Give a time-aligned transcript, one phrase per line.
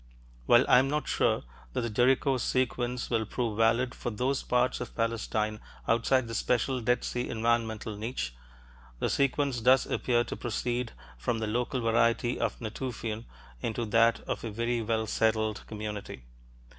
[0.47, 1.43] While I am not sure
[1.73, 6.81] that the Jericho sequence will prove valid for those parts of Palestine outside the special
[6.81, 8.33] Dead Sea environmental niche,
[8.97, 13.25] the sequence does appear to proceed from the local variety of Natufian
[13.61, 16.23] into that of a very well settled community.